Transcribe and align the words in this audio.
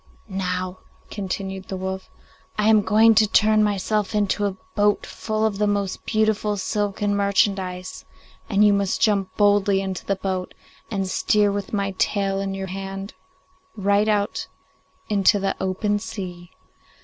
'Now,' 0.27 0.79
continued 1.11 1.67
the 1.67 1.77
wolf, 1.77 2.09
'I 2.57 2.69
am 2.69 2.81
going 2.81 3.13
to 3.13 3.27
turn 3.27 3.63
myself 3.63 4.15
into 4.15 4.47
a 4.47 4.57
boat 4.75 5.05
full 5.05 5.45
of 5.45 5.59
the 5.59 5.67
most 5.67 6.07
beautiful 6.07 6.57
silken 6.57 7.15
merchandise, 7.15 8.03
and 8.49 8.65
you 8.65 8.73
must 8.73 8.99
jump 8.99 9.37
boldly 9.37 9.79
into 9.79 10.03
the 10.03 10.15
boat, 10.15 10.55
and 10.89 11.07
steer 11.07 11.51
with 11.51 11.71
my 11.71 11.91
tail 11.99 12.39
in 12.41 12.55
your 12.55 12.65
hand 12.65 13.13
right 13.77 14.07
out 14.07 14.47
into 15.07 15.37
the 15.37 15.55
open 15.61 15.99
sea. 15.99 16.49